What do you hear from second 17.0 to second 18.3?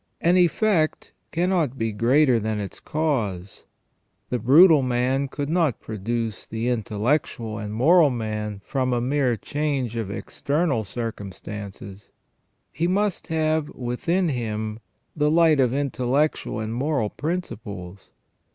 principles.